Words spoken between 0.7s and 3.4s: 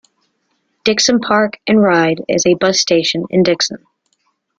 Dixon Park and Ride is a bus station